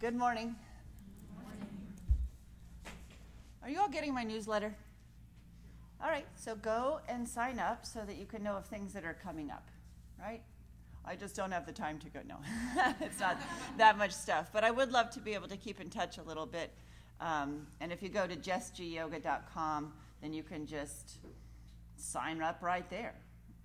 [0.00, 0.56] good morning.
[3.62, 4.74] Are you all getting my newsletter?
[6.02, 9.04] All right, so go and sign up so that you can know of things that
[9.04, 9.66] are coming up,
[10.20, 10.42] right?
[11.04, 12.20] I just don't have the time to go.
[12.26, 12.36] No,
[13.00, 13.40] it's not
[13.78, 14.50] that much stuff.
[14.52, 16.70] But I would love to be able to keep in touch a little bit.
[17.20, 19.92] Um, and if you go to jessgyoga.com,
[20.22, 21.18] then you can just
[21.96, 23.14] sign up right there.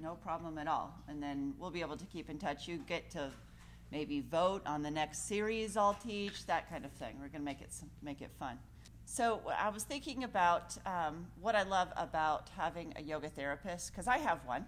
[0.00, 0.94] No problem at all.
[1.08, 2.66] And then we'll be able to keep in touch.
[2.66, 3.30] You get to
[3.94, 7.14] maybe vote on the next series I'll teach, that kind of thing.
[7.20, 7.70] We're going to make it,
[8.02, 8.58] make it fun.
[9.04, 14.08] So I was thinking about um, what I love about having a yoga therapist, because
[14.08, 14.66] I have one,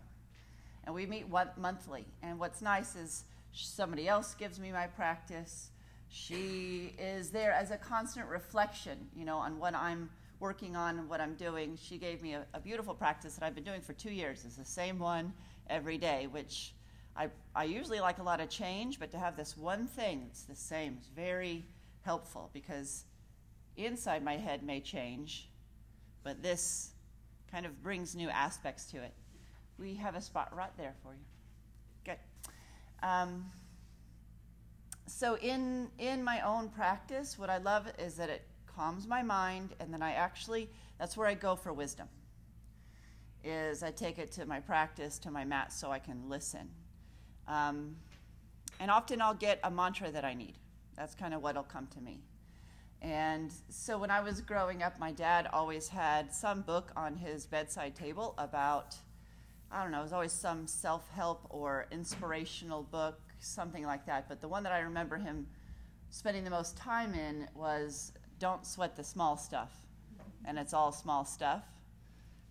[0.85, 2.07] and we meet one monthly.
[2.23, 5.71] And what's nice is somebody else gives me my practice.
[6.09, 11.09] She is there as a constant reflection, you know, on what I'm working on and
[11.09, 11.77] what I'm doing.
[11.83, 14.45] She gave me a, a beautiful practice that I've been doing for two years.
[14.45, 15.33] It's the same one
[15.69, 16.75] every day, which
[17.17, 20.43] I, I usually like a lot of change, but to have this one thing that's
[20.43, 21.65] the same is very
[22.03, 23.05] helpful because
[23.77, 25.49] inside my head may change,
[26.23, 26.91] but this
[27.51, 29.15] kind of brings new aspects to it.
[29.79, 31.25] We have a spot right there for you.
[32.05, 32.19] Good.
[33.03, 33.47] Um,
[35.07, 39.75] so in in my own practice, what I love is that it calms my mind,
[39.81, 42.09] and then I actually that's where I go for wisdom.
[43.45, 46.69] Is I take it to my practice, to my mat, so I can listen
[47.49, 47.97] um,
[48.81, 50.55] and often I'll get a mantra that I need.
[50.97, 52.21] That's kind of what'll come to me.
[53.03, 57.47] And so when I was growing up, my dad always had some book on his
[57.47, 58.97] bedside table about,
[59.71, 64.29] I don't know, it was always some self help or inspirational book, something like that.
[64.29, 65.47] But the one that I remember him
[66.11, 69.73] spending the most time in was Don't Sweat the Small Stuff.
[70.45, 71.65] And it's all small stuff,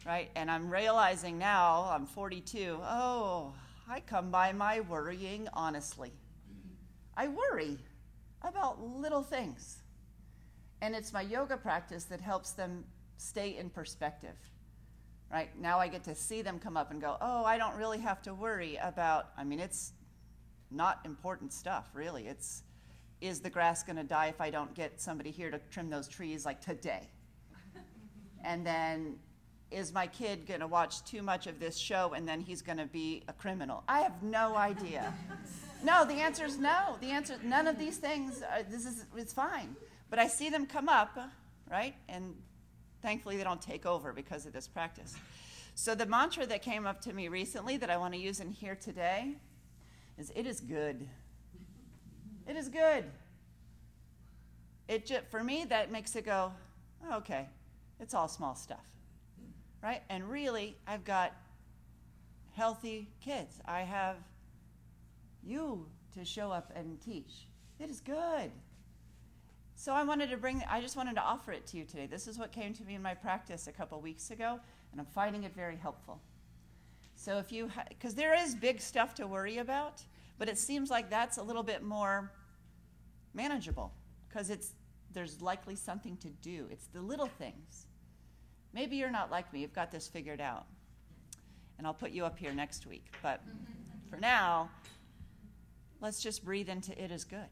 [0.05, 0.29] right?
[0.35, 3.53] And I'm realizing now, I'm 42, oh,
[3.88, 6.11] I come by my worrying honestly.
[7.16, 7.78] I worry
[8.41, 9.78] about little things.
[10.81, 12.84] And it's my yoga practice that helps them
[13.18, 14.35] stay in perspective.
[15.31, 15.50] Right?
[15.59, 18.22] Now I get to see them come up and go, oh, I don't really have
[18.24, 19.94] to worry about, I mean, it's
[20.72, 22.28] not important stuff, really.
[22.28, 22.63] It's,
[23.22, 26.07] is the grass going to die if I don't get somebody here to trim those
[26.07, 27.09] trees like today?
[28.44, 29.16] and then
[29.71, 32.77] is my kid going to watch too much of this show and then he's going
[32.77, 33.83] to be a criminal?
[33.87, 35.13] I have no idea.
[35.83, 36.97] no, the answer is no.
[37.01, 38.41] The answer is none of these things.
[38.41, 39.75] Are, this is it's fine.
[40.09, 41.17] But I see them come up,
[41.69, 41.95] right?
[42.07, 42.35] And
[43.01, 45.15] thankfully they don't take over because of this practice.
[45.73, 48.51] So the mantra that came up to me recently that I want to use in
[48.51, 49.33] here today
[50.17, 51.07] is it is good.
[52.47, 53.05] It is good.
[54.87, 56.53] It just, for me that makes it go,
[57.11, 57.47] okay,
[57.99, 58.85] it's all small stuff
[59.85, 60.01] right?
[60.09, 61.31] And really, I've got
[62.53, 63.59] healthy kids.
[63.66, 64.16] I have
[65.44, 65.85] you
[66.16, 67.46] to show up and teach.
[67.79, 68.50] It is good.
[69.75, 72.07] So I wanted to bring, I just wanted to offer it to you today.
[72.07, 74.59] This is what came to me in my practice a couple weeks ago,
[74.91, 76.19] and I'm finding it very helpful.
[77.16, 80.01] So if you, because ha- there is big stuff to worry about,
[80.40, 82.31] but it seems like that's a little bit more
[83.35, 83.94] manageable
[84.28, 84.72] because it's
[85.13, 86.66] there's likely something to do.
[86.72, 87.84] It's the little things.
[88.75, 90.66] Maybe you're not like me, you've got this figured out.
[91.78, 93.06] And I'll put you up here next week.
[93.24, 93.41] But
[94.09, 94.69] for now,
[96.02, 97.47] let's just breathe into it is good.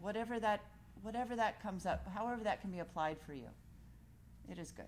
[0.00, 0.60] Whatever that
[1.02, 3.48] whatever that comes up, however that can be applied for you.
[4.50, 4.84] It is good.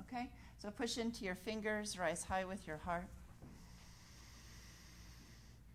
[0.00, 0.30] Okay?
[0.58, 3.06] So push into your fingers, rise high with your heart.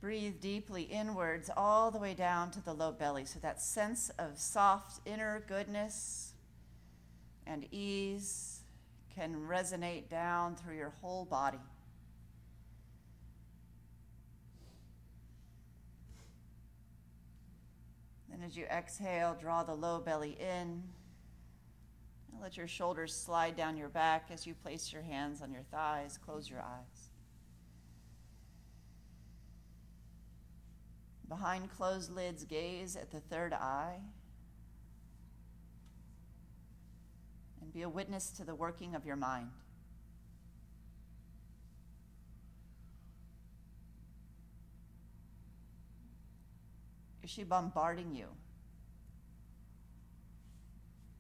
[0.02, 3.26] Breathe deeply inwards all the way down to the low belly.
[3.26, 6.31] So that sense of soft inner goodness,
[7.46, 8.62] and ease
[9.16, 11.60] can resonate down through your whole body.
[18.30, 20.84] Then, as you exhale, draw the low belly in.
[22.32, 25.64] And let your shoulders slide down your back as you place your hands on your
[25.64, 26.18] thighs.
[26.18, 27.10] Close your eyes.
[31.28, 34.00] Behind closed lids, gaze at the third eye.
[37.72, 39.50] And be a witness to the working of your mind.
[47.24, 48.28] Is she bombarding you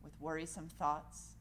[0.03, 1.35] with worrisome thoughts?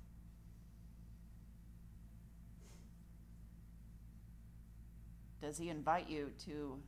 [5.40, 6.78] Does he invite you to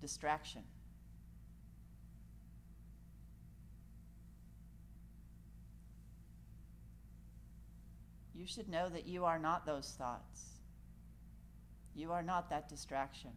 [0.00, 0.62] distraction?
[8.44, 10.60] you should know that you are not those thoughts.
[11.94, 13.30] You are not that distraction.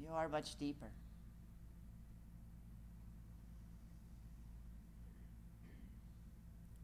[0.00, 0.86] You are much deeper.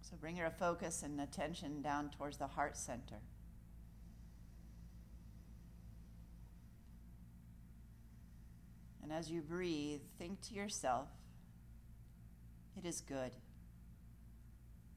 [0.02, 3.23] So bring your focus and attention down towards the heart center.
[9.02, 11.08] And as you breathe, think to yourself,
[12.76, 13.32] it is good.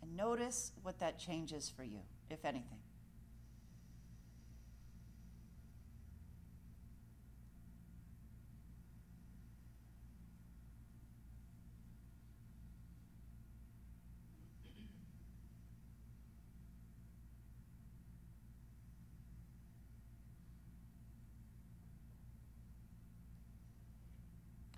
[0.06, 2.00] And notice what that changes for you,
[2.30, 2.78] if anything.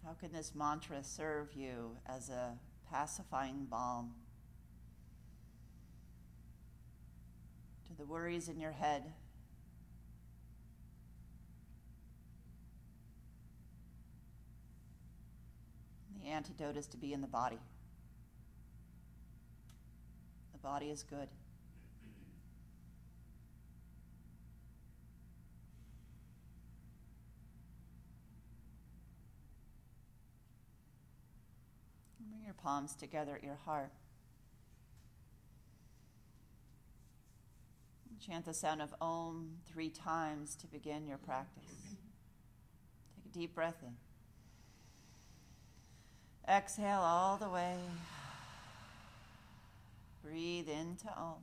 [0.06, 2.54] How can this mantra serve you as a
[2.90, 4.14] pacifying balm
[7.98, 9.04] the worries in your head?
[16.22, 17.60] The antidote is to be in the body.
[20.54, 21.28] The body is good.
[32.30, 33.92] Bring your palms together at your heart.
[38.20, 41.64] Chant the sound of Om three times to begin your practice.
[43.16, 43.96] Take a deep breath in.
[46.52, 47.78] Exhale all the way.
[50.24, 51.36] Breathe into Om.